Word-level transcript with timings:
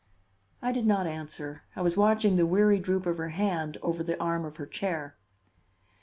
I 0.63 0.71
did 0.71 0.87
not 0.87 1.05
answer; 1.05 1.61
I 1.75 1.81
was 1.83 1.95
watching 1.95 2.35
the 2.35 2.47
weary 2.47 2.79
droop 2.79 3.05
of 3.05 3.17
her 3.19 3.29
hand 3.29 3.77
over 3.83 4.01
the 4.01 4.19
arm 4.19 4.45
of 4.45 4.57
her 4.57 4.65
chair. 4.65 5.15